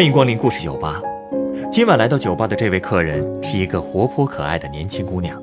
[0.00, 0.98] 欢迎光临故事酒吧。
[1.70, 5.38] 今晚来到酒吧的这位客人是一个活泼可爱的年轻姑娘。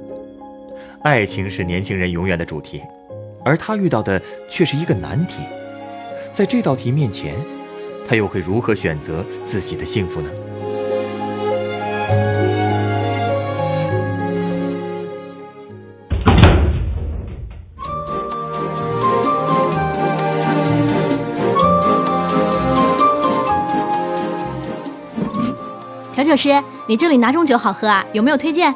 [1.03, 2.81] 爱情是年轻人永远的主题，
[3.45, 5.43] 而她遇到的却是一个难题。
[6.31, 7.35] 在这道题面前，
[8.07, 10.29] 她又会如何选择自己的幸福呢？
[26.17, 28.03] 调酒师，你这里哪种酒好喝啊？
[28.11, 28.73] 有没有推荐？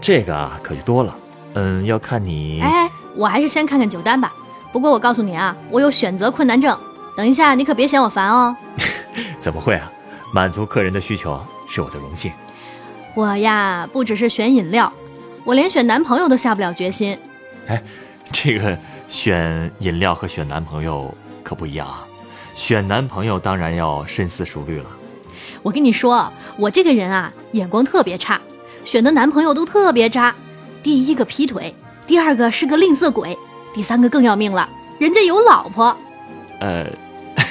[0.00, 1.18] 这个啊，可就多了。
[1.54, 2.60] 嗯，要看你。
[2.62, 4.32] 哎，我还是先看看酒单吧。
[4.72, 6.78] 不过我告诉你啊，我有选择困难症。
[7.16, 8.56] 等一下，你可别嫌我烦哦。
[9.40, 9.90] 怎么会啊？
[10.32, 12.30] 满足客人的需求是我的荣幸。
[13.16, 14.92] 我呀，不只是选饮料，
[15.42, 17.18] 我连选男朋友都下不了决心。
[17.66, 17.82] 哎，
[18.30, 18.78] 这个
[19.08, 22.06] 选饮料和选男朋友可不一样啊。
[22.54, 24.88] 选男朋友当然要深思熟虑了。
[25.66, 28.40] 我跟你说，我这个人啊，眼光特别差，
[28.84, 30.32] 选的男朋友都特别渣。
[30.80, 31.74] 第一个劈腿，
[32.06, 33.36] 第二个是个吝啬鬼，
[33.74, 34.68] 第三个更要命了，
[35.00, 35.96] 人家有老婆。
[36.60, 36.86] 呃，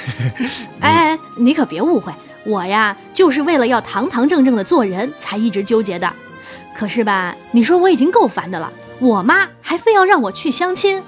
[0.80, 2.10] 哎，你可别误会，
[2.46, 6.10] 我呀就是为了要堂堂正正的做人才一直纠结的。
[6.74, 11.02] 可是吧，你说我已经够烦的了，我妈还非要让我去相亲。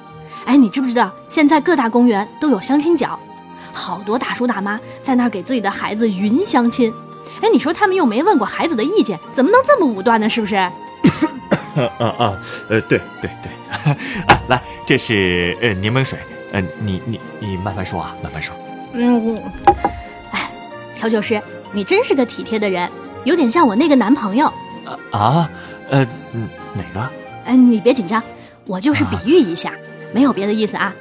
[0.45, 3.19] 哎，你知不知道现在各大公园都有相亲角？
[3.79, 6.93] 好多大叔大妈在那儿给自己的孩子云相亲，
[7.41, 10.29] 哎，你说他们又没问过孩子的意见，怎么能这么武断呢？
[10.29, 10.57] 是不是？
[11.79, 12.43] 啊啊啊！
[12.69, 13.53] 呃，对对对，
[14.27, 16.19] 啊，来，这是呃柠檬水，
[16.51, 18.53] 呃，你你你慢慢说啊，慢慢说。
[18.95, 19.41] 嗯，
[20.33, 20.51] 哎，
[20.97, 21.41] 调酒师，
[21.71, 22.91] 你真是个体贴的人，
[23.23, 24.53] 有点像我那个男朋友。
[25.13, 25.49] 啊？
[25.89, 26.05] 呃，
[26.75, 27.09] 哪个？
[27.47, 28.21] 嗯，你别紧张，
[28.67, 29.73] 我就是比喻一下，
[30.13, 30.93] 没有别的意思啊。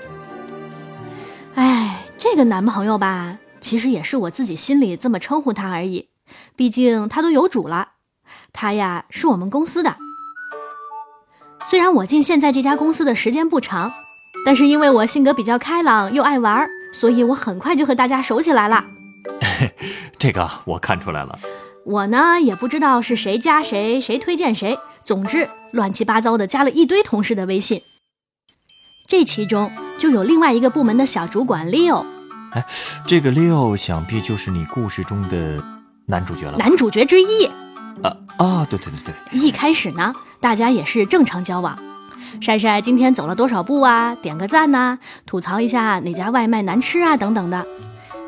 [2.27, 2.31] 哎。
[2.31, 6.09] 这个男朋友吧，其实也是我自己心里这么称呼他而已。
[6.55, 7.93] 毕竟他都有主了。
[8.53, 9.95] 他呀，是我们公司的。
[11.69, 13.91] 虽然我进现在这家公司的时间不长，
[14.45, 18.85] 但是因为我性格比较开朗又爱玩，所以我很快就和大家熟起来了。
[20.19, 21.39] 这个我看出来了。
[21.85, 27.81] 我呢，也不知道是谁加谁，谁推荐谁，总之乱七八糟的加了一堆同事的微信。
[29.07, 32.05] 这其中就有另外一个部门的小主管 Leo，
[32.51, 32.65] 哎，
[33.05, 35.63] 这个 Leo 想必就是你故事中的
[36.05, 36.57] 男主角了。
[36.57, 37.45] 男主角之一。
[38.03, 39.39] 啊啊，对对对对。
[39.39, 41.77] 一开始呢，大家也是正常交往，
[42.39, 47.65] 晒晒今天走了多少步啊，点个赞呐，吐槽一下哪家外卖难吃啊，等等的。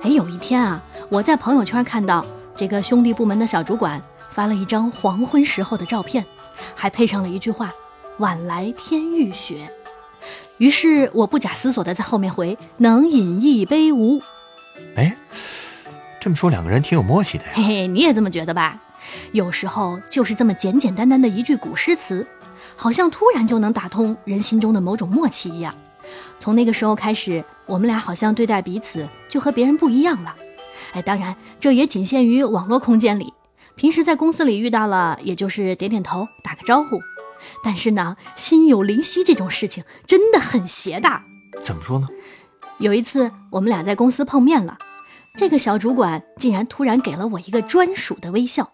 [0.02, 2.26] 哎，有一天啊，我在朋友圈看到
[2.56, 6.26] 这个兄弟部门的小主管发了一张黄昏时候的照片，
[6.76, 7.72] 还配上了一句话
[8.18, 9.72] ：“晚来天欲雪。”
[10.60, 14.22] 于是我不假思索地在后面回：“能饮一杯无？”
[14.96, 15.16] 哎，
[16.20, 17.52] 这么说两个人挺有默契的呀。
[17.54, 18.80] 嘿嘿，你也这么觉得吧？
[19.32, 22.28] 有时候就是这么简简单单的一句古诗词，
[22.76, 25.74] 好像突然就能打通人心中的某种默契一样。
[26.40, 30.36] 从那个时候开始，我们俩好像对待彼此就和别人不一样了。
[30.94, 33.34] 哎，当然这也仅限于网络空间里，
[33.76, 37.00] 平时在公司里遇到了，也就是点点头，打个招呼。
[37.64, 41.22] 但是呢，心有灵犀这种事情真的很邪的。
[41.62, 42.08] 怎么说呢？
[42.80, 44.78] 有一次我们俩在公司碰面了，
[45.36, 48.72] 这个小主管竟然突然给了我一个专属的微笑。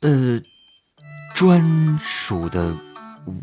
[0.00, 0.40] 呃，
[1.34, 2.74] 专属的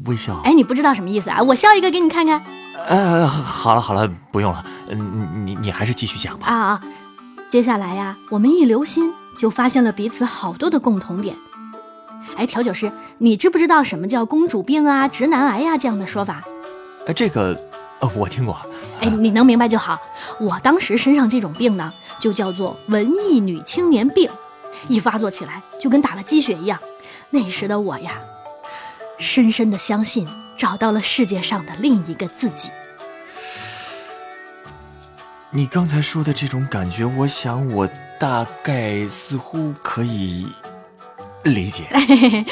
[0.06, 0.42] 微笑？
[0.44, 1.42] 哎，你不知道什么意思啊？
[1.42, 2.44] 我笑一个给你看看。
[2.88, 4.66] 呃，好了好了，不用了。
[4.90, 6.48] 嗯，你你还是继续讲吧。
[6.48, 6.82] 啊啊，
[7.48, 11.38] 接下来呀，我们一留心就发现了彼此好多的共同点。
[12.36, 16.44] 哎，调酒师，你知不知道什么叫公主病啊、直男癌呀这样的说法？
[17.08, 17.60] 哎，这个，
[18.00, 18.58] 呃，我听过。
[19.02, 20.00] 哎，你能明白就好。
[20.40, 24.30] 我当时身上这种病呢，就叫做文艺女青年病，
[24.88, 26.80] 一发作起来就跟打了鸡血一样。
[27.30, 28.22] 那时的我呀，
[29.18, 32.70] 深深的相信找到了世界上的另一个自己。
[35.50, 37.88] 你刚才说的这种感觉，我想我
[38.20, 40.48] 大概似乎可以。
[41.44, 41.84] 理解。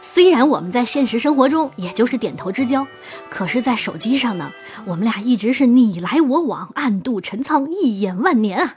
[0.00, 2.86] 虽然我们在现实生活中也就是点头之交，
[3.28, 4.52] 可是，在手机上呢，
[4.86, 8.76] 我们俩一直是你来我往，暗度陈仓，一眼万年啊！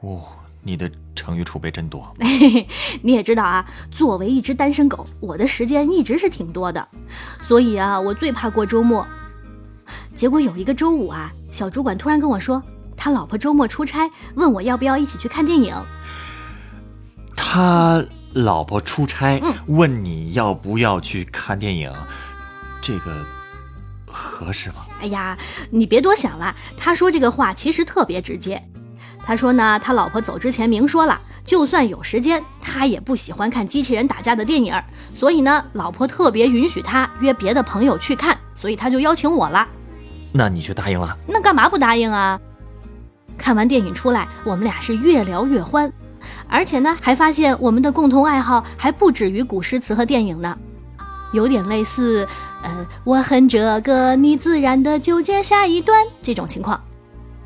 [0.00, 0.22] 哦，
[0.62, 2.12] 你的成语储备真多。
[3.02, 6.88] 你也知道啊，作为一只单身狗，我的时间一直是挺多的，
[7.42, 9.06] 所以啊，我最怕过周末。
[10.14, 12.62] 结果有一个周五啊，小主管突然跟我说，
[12.96, 15.74] 他老婆周末出差，问我要不要一起去看电影。
[17.36, 18.02] 他。
[18.34, 21.92] 老婆出差，问你要不要去看电影，
[22.80, 23.24] 这个
[24.06, 24.86] 合适吗？
[25.00, 25.36] 哎呀，
[25.70, 26.54] 你别多想了。
[26.76, 28.62] 他说这个话其实特别直接，
[29.22, 34.74] 他说呢，他老婆走之前明说了，就算有时间，他也不喜欢看机器人打架的电影，
[35.14, 39.66] 所以呢，老婆特别允许他约别的朋友去看，所以他就邀请我了。
[40.32, 41.16] 那你就答应了？
[41.26, 42.40] 那干嘛不答应啊？
[43.36, 45.92] 看完电影出来，我们俩是越聊越欢，
[46.48, 50.56] 而且呢，还发现我们的共同爱好还不止于古诗词和电影呢，
[51.32, 52.26] 有点类似，
[52.62, 56.80] 呃，我哼这个你自然的就接下一段这种情况。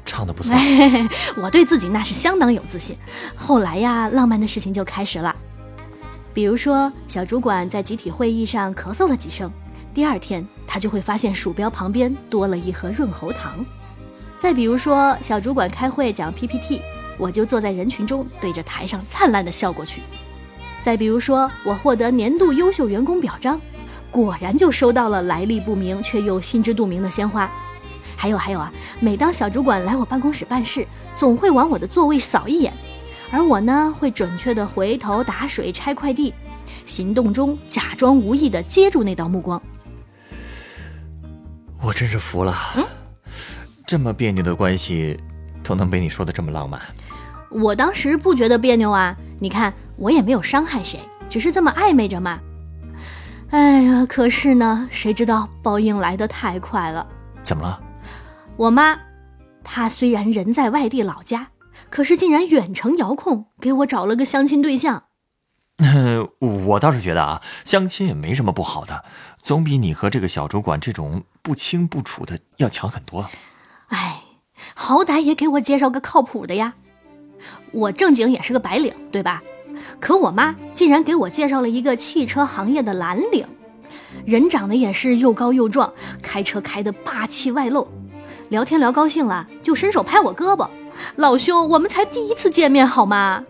[0.04, 0.54] 唱的不错，
[1.42, 2.96] 我对自己那是相当有自信。
[3.34, 5.34] 后来呀，浪漫的事情就开始了，
[6.32, 9.50] 比如说小主管在集体会议上咳嗽了几声，
[9.92, 13.64] 第二天他就会发现鼠标旁边多了一盒润喉糖。
[14.38, 16.82] 再比如说小主管开会讲 PPT，
[17.18, 20.02] 我就坐在人群中对着台上灿烂的笑过去。
[20.82, 23.60] 再比如说我获得年度优秀员工表彰，
[24.10, 27.50] 果然就收到了来历不明却又心知肚明的鲜花。
[28.18, 28.72] 还有还有啊！
[28.98, 32.72] 每当小主管来我办公室办事，总会往我的座位扫一眼，
[33.30, 36.32] 而我呢，会准确的回头打水、拆快递，
[36.86, 39.60] 行动中假装无意的接住那道目光。
[41.82, 42.84] 我真是服了，嗯，
[43.86, 45.20] 这么别扭的关系，
[45.62, 46.80] 都能被你说的这么浪漫。
[47.50, 52.40] 我当时不觉得别扭啊，你看我也没有伤害谁，只是这么暧昧着嘛。
[53.50, 57.06] 哎呀，可是呢，谁知道报应来得太快了？
[57.42, 57.80] 怎么了？
[58.56, 58.98] 我妈，
[59.62, 61.48] 她虽然人在外地老家，
[61.88, 65.04] 可是竟然远程遥控给我找了个相亲对象。
[66.40, 69.04] 我倒是觉得啊，相亲也没什么不好的，
[69.40, 73.28] 总比你和这个小主管这种不清不楚的要强很多。
[73.88, 74.22] 哎，
[74.74, 76.74] 好歹也给我介绍个靠谱的呀。
[77.72, 79.42] 我正经也是个白领，对吧？
[80.00, 83.46] 可我妈竟然给我介绍了一个汽车行业的蓝领，
[84.24, 85.92] 人长得也是又高又壮，
[86.22, 87.86] 开车开得霸气外露。
[88.48, 90.68] 聊天聊高兴了，就伸手拍我胳膊，
[91.16, 93.44] 老兄，我们才第一次见面好吗？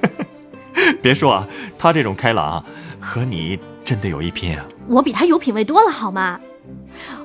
[1.00, 1.46] 别说啊，
[1.78, 2.64] 他这种开朗
[2.98, 4.64] 和你真的有一拼啊！
[4.88, 6.40] 我比他有品位多了好吗？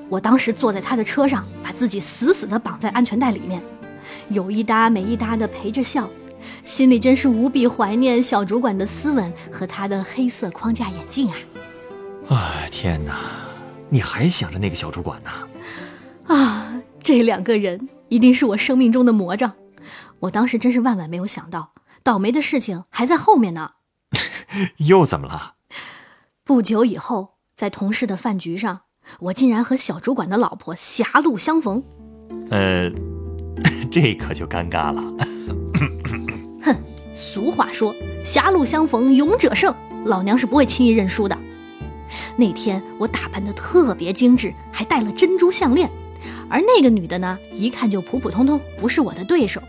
[0.10, 3.62] 我当时坐在他的车上，把自己死死地绑在安全带里面，
[4.30, 6.10] 有一搭没一搭的陪着笑，
[6.64, 11.38] 心里真是无比怀念小主管的斯文和他的黑色框架眼镜啊！
[12.30, 13.20] 啊，天哪，
[13.90, 15.30] 你还想着那个小主管呢？
[16.28, 19.54] 啊，这两个人一定是我生命中的魔障。
[20.22, 23.72] 我当时真是万万没有想到，倒霉的事情还在后面呢。
[24.88, 25.54] 又怎么了？
[26.44, 28.82] 不久以后，在同事的饭局上，
[29.20, 31.84] 我竟然和小主管的老婆狭路相逢。
[32.50, 32.90] 呃，
[33.90, 35.02] 这可就尴尬了。
[36.64, 36.76] 哼，
[37.16, 37.96] 俗话说
[38.26, 39.74] “狭路相逢勇者胜”，
[40.06, 41.38] 老娘是不会轻易认输的。
[42.38, 45.90] 那天我打扮的特别精致，还戴了珍珠项链。
[46.50, 49.62] 而那个女的呢，一看就普普通通，不是我的对手。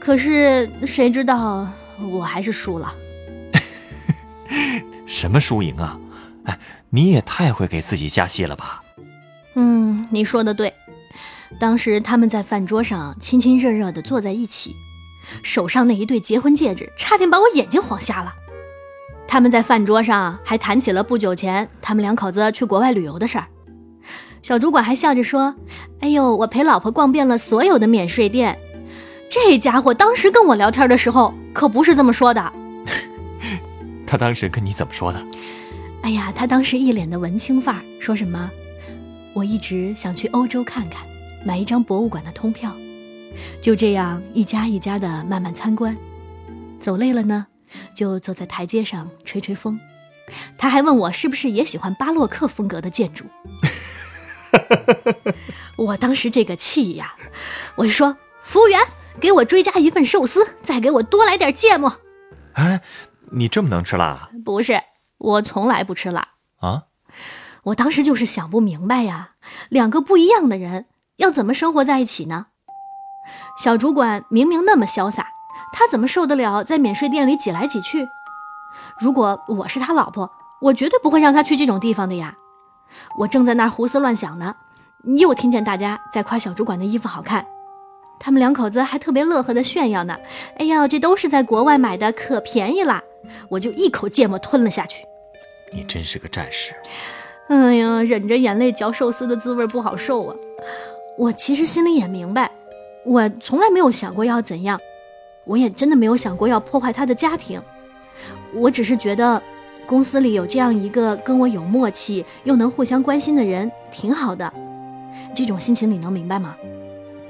[0.00, 1.68] 可是谁知道，
[2.10, 2.94] 我还是输了。
[5.06, 5.98] 什么输赢啊？
[6.44, 6.58] 哎，
[6.90, 8.82] 你也太会给自己加戏了吧？
[9.54, 10.72] 嗯，你说的对。
[11.58, 14.76] 当时他们在饭桌上亲亲热热的坐在一起，
[15.42, 18.34] 手上那一对结婚戒指，差点把我眼睛晃瞎了。
[19.26, 23.46] 他们在饭桌上还谈起了不久前他们两口子去国外旅游的事儿。
[24.42, 25.54] 小主管还笑着说
[26.00, 28.58] ：“哎呦，我陪老婆逛遍了所有的免税店。”
[29.28, 32.52] 这家伙当时跟我聊天的时候可不是这么说的。
[34.06, 35.22] 他当时跟你怎么说的？
[36.02, 38.50] 哎呀，他当时一脸的文青范儿，说什么
[39.34, 41.02] ：“我一直想去欧洲看看，
[41.44, 42.74] 买一张博物馆的通票。”
[43.60, 45.96] 就这样一家一家的慢慢参观，
[46.80, 47.46] 走累了呢，
[47.94, 49.78] 就坐在台阶上吹吹风。
[50.56, 53.24] 他还问我是不是也喜欢巴洛克风格的建筑。
[55.76, 57.14] 我当时这个气呀，
[57.76, 58.80] 我就说：“服务员，
[59.20, 62.00] 给我追加一份寿司，再给我多来点芥末。”
[62.54, 62.80] 哎，
[63.30, 64.30] 你这么能吃辣？
[64.44, 64.82] 不是，
[65.18, 66.28] 我从来不吃辣
[66.58, 66.84] 啊。
[67.64, 69.32] 我当时就是想不明白呀，
[69.68, 70.86] 两个不一样的人
[71.18, 72.46] 要怎么生活在一起呢？
[73.58, 75.26] 小主管明明那么潇洒，
[75.72, 78.08] 他怎么受得了在免税店里挤来挤去？
[79.00, 82.34] 如果我是他老婆，我绝对不会让他去这种地方的呀。
[83.18, 84.54] 我正在那儿胡思乱想呢，
[85.16, 87.44] 又听见大家在夸小主管的衣服好看，
[88.20, 90.16] 他们两口子还特别乐呵的炫耀呢。
[90.58, 93.02] 哎呀，这都是在国外买的，可便宜啦！
[93.50, 95.04] 我就一口芥末吞了下去。
[95.72, 96.72] 你真是个战士。
[97.48, 100.36] 哎呀，忍着眼泪嚼寿司的滋味不好受啊。
[101.18, 102.48] 我其实心里也明白，
[103.04, 104.80] 我从来没有想过要怎样，
[105.44, 107.60] 我也真的没有想过要破坏他的家庭。
[108.54, 109.42] 我只是觉得。
[109.88, 114.52] 公司里有这样一个跟我有默契又能互相关心的人，挺好的。
[115.34, 116.54] 这种心情你能明白吗？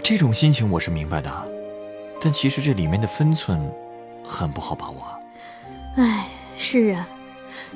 [0.02, 1.30] 这种心情我是明白的。
[2.20, 3.60] 但其实这里面的分寸
[4.26, 4.96] 很不好把握。
[5.98, 6.26] 唉，
[6.56, 7.08] 是啊，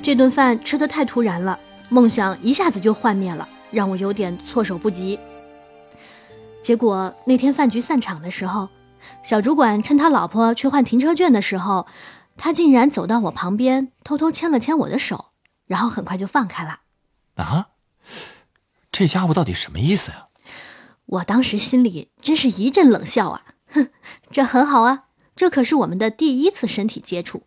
[0.01, 5.17] 这顿饭吃得太突然了，梦想一下子就幻灭了，让我有点措手不及。
[6.63, 8.69] 结果那天饭局散场的时候，
[9.21, 11.85] 小主管趁他老婆去换停车券的时候，
[12.37, 15.33] 他竟然走到我旁边，偷偷牵了牵我的手，
[15.67, 16.79] 然后很快就放开了。
[17.35, 17.67] 啊，
[18.93, 20.29] 这家伙到底什么意思呀？
[21.05, 23.43] 我当时心里真是一阵冷笑啊！
[23.73, 23.89] 哼，
[24.31, 27.43] 这很好啊，这可是我们的第一次身体接触，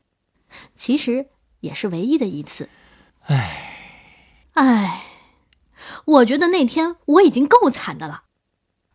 [0.74, 1.28] 其实
[1.60, 2.68] 也是唯一的一次。
[3.22, 4.02] 唉，
[4.52, 5.04] 唉，
[6.04, 8.24] 我觉得那天我已经够惨的了。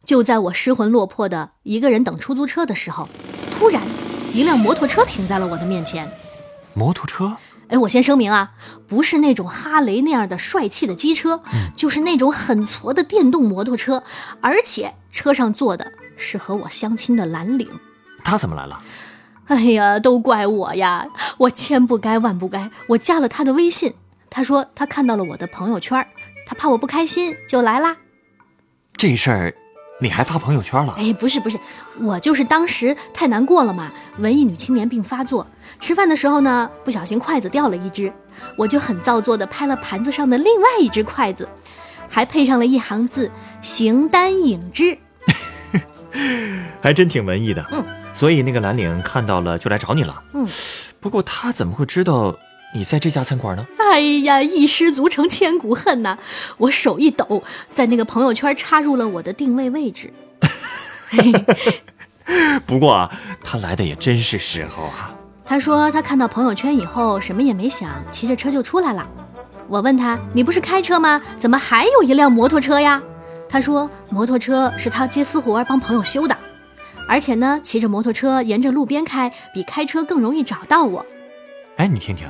[0.05, 3.07] 就在我失魂落魄的一个人等出租车的时候，
[3.51, 3.81] 突然，
[4.33, 6.11] 一辆摩托车停在了我的面前。
[6.73, 7.37] 摩托车？
[7.67, 8.51] 哎，我先声明啊，
[8.87, 11.41] 不是那种哈雷那样的帅气的机车，
[11.75, 14.03] 就是那种很矬的电动摩托车，
[14.41, 17.69] 而且车上坐的是和我相亲的蓝领。
[18.23, 18.81] 他怎么来了？
[19.45, 21.07] 哎呀，都怪我呀！
[21.37, 23.93] 我千不该万不该，我加了他的微信。
[24.29, 26.05] 他说他看到了我的朋友圈，
[26.45, 27.95] 他怕我不开心，就来啦。
[28.97, 29.55] 这事儿。
[30.01, 30.95] 你还发朋友圈了？
[30.97, 31.59] 哎，不是不是，
[31.99, 35.45] 我就是当时太难过了嘛，文艺女青年病发作。
[35.79, 38.11] 吃饭的时候呢，不小心筷子掉了一只，
[38.57, 41.47] 我就很造作的拍了盘子上的另外一只筷子，
[42.09, 43.29] 还配上了一行字
[43.61, 44.97] ：“形单影只。
[46.81, 47.63] ”还真挺文艺的。
[47.71, 50.23] 嗯，所以那个蓝领看到了就来找你了。
[50.33, 50.47] 嗯，
[50.99, 52.35] 不过他怎么会知道？
[52.73, 53.65] 你在这家餐馆呢？
[53.77, 56.17] 哎呀，一失足成千古恨呐！
[56.57, 60.13] 我手一抖，在那个朋友圈插入了我的定位位置。
[62.65, 63.11] 不过啊，
[63.43, 65.13] 他来的也真是时候啊。
[65.43, 69.05] 他说他看到朋友圈以后什么也没想，骑着车就出来了。
[69.67, 71.21] 我问他：“你不是开车吗？
[71.37, 73.01] 怎么还有一辆摩托车呀？”
[73.49, 76.37] 他说：“摩托车是他接私活帮朋友修的，
[77.05, 81.05] 而且呢，骑着摩托车沿着路边开，比开车更容易找到我。”
[81.75, 82.25] 哎，你听听。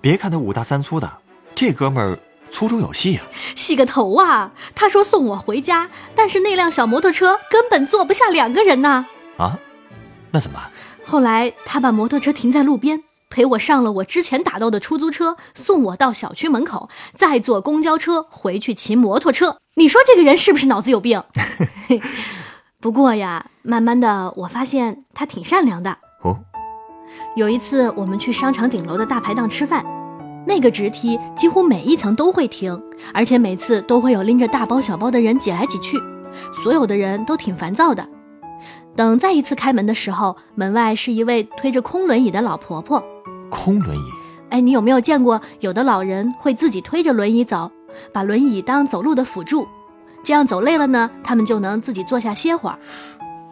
[0.00, 1.10] 别看他五大三粗的，
[1.54, 2.18] 这哥们儿
[2.50, 3.24] 粗中有细啊！
[3.56, 4.52] 细个头啊！
[4.74, 9.06] 他说送我回家，但是那辆小摩托车根本坐不下两个人呢。
[9.36, 9.58] 啊，
[10.30, 10.70] 那怎么办？
[11.04, 19.58] 后来他把摩托车停在路边，陪我上了我之前打到的出租车，送我到小区门口，再坐公交车回去骑摩托车。
[19.74, 21.22] 你说这个人是不是脑子有病？
[22.80, 25.98] 不过呀，慢慢的我发现他挺善良的。
[27.04, 27.34] 哦。
[27.36, 29.84] 有一次，我们去商场顶楼的大排档吃饭，
[30.46, 32.80] 那个直梯几乎每一层都会停，
[33.12, 35.98] 而且每次都会有拎着大包小包的人挤来挤去，
[36.62, 38.06] 所有的人都挺烦躁的。
[38.96, 43.02] 等再一次开门的时候，门外是一位推着空轮椅的老婆婆。
[43.50, 44.10] 空轮椅？
[44.50, 47.70] 哎，你有没有见过有的老人会自己推着轮椅走，
[48.12, 49.66] 把轮椅当走路的辅助，
[50.22, 52.78] 这样走累了呢，他们就能自己坐下歇会儿。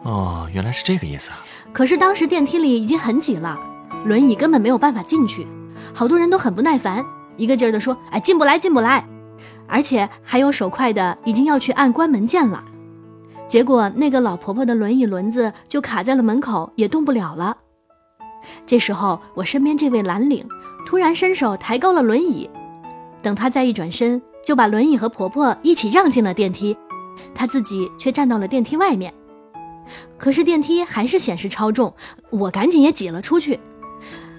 [0.03, 1.43] 哦，原来是这个意思啊！
[1.73, 3.59] 可是当时电梯里已经很挤了。
[4.05, 5.47] 轮椅根本没有办法进去，
[5.93, 7.03] 好多人都很不耐烦，
[7.35, 9.05] 一个劲儿的说：“哎，进不来，进不来！”
[9.65, 12.63] 而且还有手快的已经要去按关门键了。
[13.47, 17.57] 结果那个老婆婆的轮椅轮子就卡在了门口，也动不了了。
[18.65, 20.45] 这时候，我身边这位蓝领
[20.85, 22.49] 突然伸手抬高了轮椅，
[23.21, 26.75] 等他再一转身，就把轮椅和婆婆一起让进了电梯，
[27.33, 29.13] 他自己却站到了电梯外面。
[30.17, 31.93] 可是电梯还是显示超重，
[32.29, 33.59] 我赶紧也挤了出去。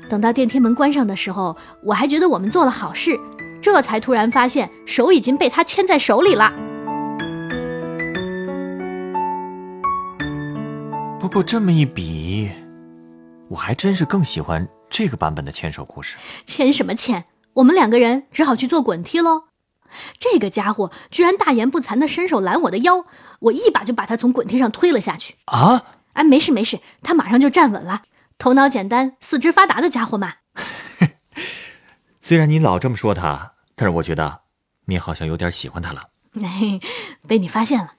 [0.09, 3.19] 等到电梯门关上的时候，我还觉得我们做了好事，
[3.61, 6.53] 这才突然发现手已经被他牵在手里了。
[11.19, 12.51] 不过这么一比，
[13.49, 16.19] 我还真是更喜欢这个版本的牵手故事。
[16.45, 17.25] 牵什么牵？
[17.55, 19.45] 我们两个人只好去坐滚梯喽。
[20.19, 23.05] 这个家伙居然大言不惭地伸手拦我的腰，
[23.41, 25.37] 我一把就把他从滚梯上推了下去。
[25.47, 25.85] 啊！
[26.15, 28.03] 哎，没事没事，他马上就站稳了。
[28.39, 30.35] 头脑简单、四肢发达的家伙嘛。
[32.23, 34.41] 虽然你老这么说他，但是我觉得
[34.85, 36.03] 你好像有点喜欢他了。
[37.27, 37.95] 被你发现了。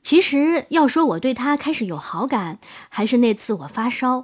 [0.00, 4.22] 其实要说我对他开始有好感，还是那次我发烧。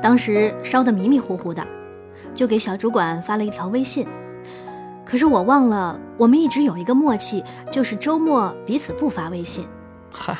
[0.00, 1.66] 当时烧得迷迷糊糊的，
[2.34, 4.06] 就给小主管发了一条微信。
[5.04, 9.66] 可是我忘了，我们一直有一个默契，就是周末彼此不发微信。
[10.10, 10.36] 嗨。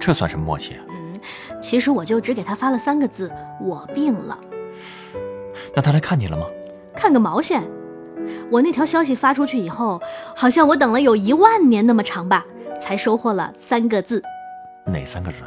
[0.00, 0.80] 这算什么默契啊？
[0.88, 1.14] 嗯，
[1.60, 4.36] 其实我就只给他发了三个字：我病了。
[5.76, 6.44] 那他来看你了吗？
[6.96, 7.62] 看个毛线！
[8.50, 10.02] 我那条消息发出去以后，
[10.34, 12.44] 好像我等了有一万年那么长吧，
[12.80, 14.20] 才收获了三个字。
[14.84, 15.42] 哪三个字？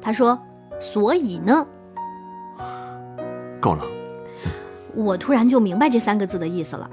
[0.00, 0.38] 他说
[0.78, 1.66] ：“所以呢？”
[3.60, 3.84] 够了。
[5.04, 6.90] 我突然就明白这三个字的意思了。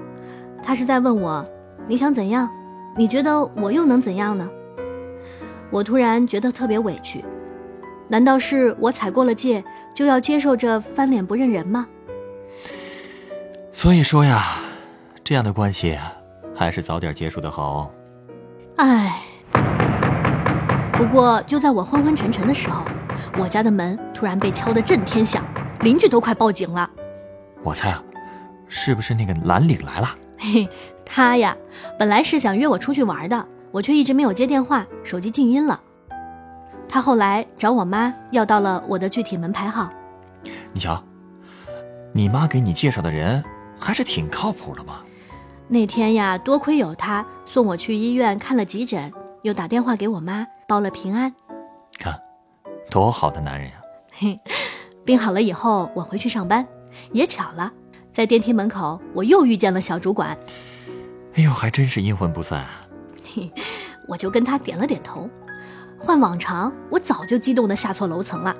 [0.62, 1.44] 他是在问我
[1.88, 2.48] ：“你想怎样？
[2.96, 4.48] 你觉得我又能怎样呢？”
[5.70, 7.24] 我突然觉得特别委屈。
[8.08, 11.88] 难道是我踩过了界，就要接受这翻脸不认人吗？
[13.72, 14.44] 所以说呀，
[15.24, 15.98] 这样的关系
[16.54, 17.90] 还是早点结束的好。
[18.76, 19.20] 唉。
[20.92, 22.84] 不过就在我昏昏沉沉的时候，
[23.36, 25.44] 我家的门突然被敲得震天响，
[25.80, 26.88] 邻居都快报警了。
[27.66, 28.00] 我猜啊，
[28.68, 30.08] 是不是那个蓝领来了？
[30.38, 30.68] 嘿，
[31.04, 31.56] 他呀，
[31.98, 35.80] 本来是想约我出去玩的，我却一直没有接电话，手机静音了。
[36.88, 39.90] 他后来找我妈要到了我的具体门牌号。
[40.72, 41.02] 你瞧，
[42.12, 43.42] 你妈给你介绍的人
[43.76, 45.00] 还是挺靠谱的嘛。
[45.66, 51.34] 那天呀，多亏有他送我去医院看了急诊，又打电话给我妈报了平安。
[51.98, 52.16] 看，
[52.88, 53.74] 多好的男人呀！
[54.12, 54.38] 嘿，
[55.04, 56.64] 病好了以后，我回去上班，
[57.12, 57.72] 也巧了，
[58.12, 60.36] 在电梯门口我又遇见了小主管。
[61.34, 62.86] 哎呦，还真是阴魂不散啊！
[63.24, 63.52] 嘿，
[64.08, 65.28] 我就跟他点了点头。
[65.98, 68.54] 换往常，我早就激动的下错楼层了。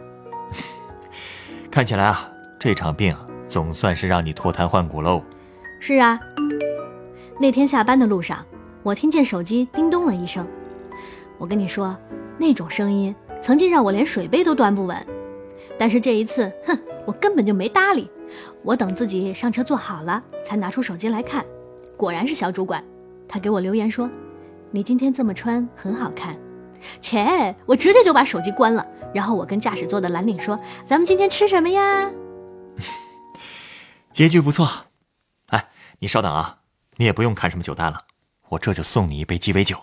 [1.71, 3.17] 看起来啊，这场病
[3.47, 5.23] 总算是让你脱胎换骨喽。
[5.81, 6.19] 是啊，
[7.41, 8.45] 那天下班的路上，
[8.83, 10.47] 我听见手机叮咚了一声。
[11.39, 11.97] 我跟你说，
[12.39, 15.07] 那种声音曾经让我连水杯都端不稳。
[15.79, 18.11] 但是这一次，哼，我根本就没搭理。
[18.67, 21.47] 我等自己上车坐好了，才拿出手机来看，
[21.97, 22.83] 果然是小主管。
[23.29, 24.11] 他给我留言说
[24.73, 26.37] ：“你今天这么穿很好看。”
[27.01, 27.55] 切！
[27.65, 32.11] 我直接就把手机关了，然后我跟驾驶座的蓝领说：“咱们今天吃什么呀？”
[34.13, 34.69] 结局不错。
[35.51, 35.69] 哎，
[36.01, 36.59] 你稍等啊，
[36.97, 38.03] 你也不用看什么酒单了，
[38.49, 39.79] 我这就送你一杯鸡尾酒。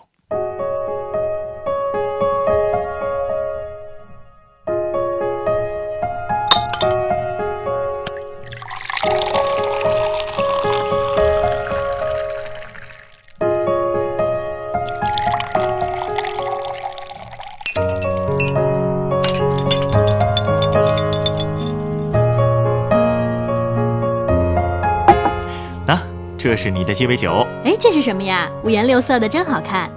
[26.54, 28.48] 这是你的鸡尾酒，哎，这是什么呀？
[28.62, 29.90] 五颜六色的，真好看。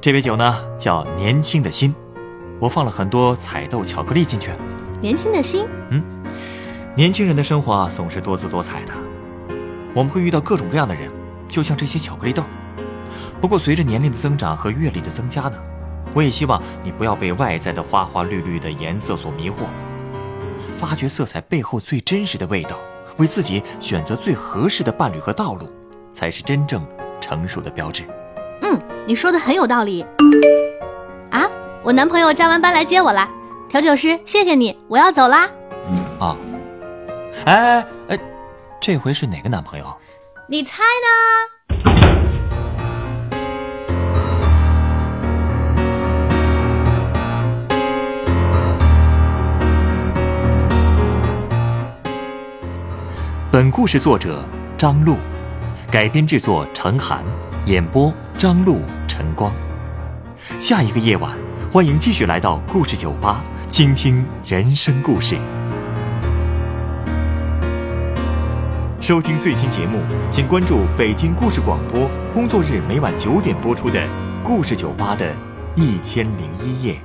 [0.00, 1.94] 这杯酒呢，叫年轻的心，
[2.58, 4.50] 我放了很多彩豆巧克力进去。
[5.00, 6.02] 年轻的心，嗯，
[6.96, 8.92] 年轻人的生活啊，总是多姿多彩的。
[9.94, 11.08] 我们会遇到各种各样的人，
[11.48, 12.42] 就像这些巧克力豆。
[13.40, 15.56] 不过随着年龄的增长和阅历的增加呢，
[16.12, 19.58] 我也希望你不要被外在的花花绿绿的颜色所迷惑，
[20.76, 22.76] 发掘色彩背后最真实的味道。
[23.18, 25.70] 为自己选择最合适的伴侣和道路，
[26.14, 26.86] 才是真正
[27.20, 28.04] 成熟的标志。
[28.62, 30.06] 嗯，你说的很有道理。
[31.30, 31.46] 啊，
[31.82, 33.28] 我男朋友加完班来接我了。
[33.68, 35.50] 调酒师，谢谢你，我要走啦。
[36.20, 36.36] 啊，
[37.44, 38.18] 哎哎哎，
[38.80, 39.84] 这回是哪个男朋友？
[40.48, 40.84] 你猜呢？
[53.50, 54.44] 本故事作者
[54.76, 55.16] 张璐，
[55.94, 57.24] 改编制作程涵，
[57.66, 59.54] 演播张璐、陈光。
[60.58, 61.38] 下一个夜晚，
[61.70, 65.36] 欢迎继续来到故事酒吧，倾听人生故事。
[69.00, 74.00] 收听最新节目，请关注北京故事广播，工作日每晚九点播出的
[74.42, 75.32] 《故事酒吧》的
[75.76, 76.96] 一千零一夜。